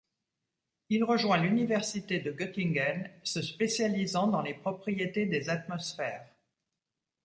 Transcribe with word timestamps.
Il 0.89 1.03
rejoint 1.03 1.37
l'Université 1.37 2.19
de 2.19 2.31
Göttingen, 2.31 3.07
se 3.21 3.39
spécialisant 3.43 4.25
dans 4.25 4.41
les 4.41 4.55
propriétés 4.55 5.27
des 5.27 5.47
atmosphères. 5.51 6.25